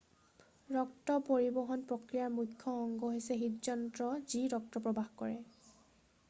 [0.75, 5.39] ৰক্ত পৰিবহণ প্ৰক্ৰিয়াৰ মুখ্য অংগ হৈছে হৃদযন্ত্ৰ যি ৰক্ত প্ৰবাহ কৰে